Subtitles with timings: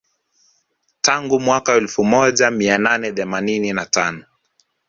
[1.01, 4.25] Tangu mwaka elfu moja mia nane themanini na tano